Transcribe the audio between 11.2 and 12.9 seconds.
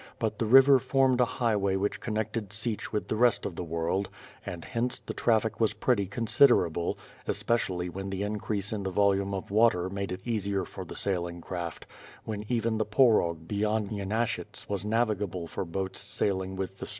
craft; when even the